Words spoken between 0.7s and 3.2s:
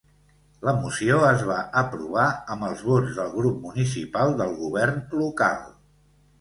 moció es va aprovar amb els vots